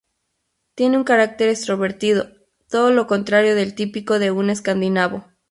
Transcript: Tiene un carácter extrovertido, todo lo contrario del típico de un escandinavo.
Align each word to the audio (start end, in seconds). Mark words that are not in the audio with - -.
Tiene 0.73 0.97
un 0.97 1.03
carácter 1.03 1.49
extrovertido, 1.49 2.31
todo 2.71 2.89
lo 2.89 3.05
contrario 3.05 3.53
del 3.53 3.75
típico 3.75 4.17
de 4.17 4.31
un 4.31 4.49
escandinavo. 4.49 5.25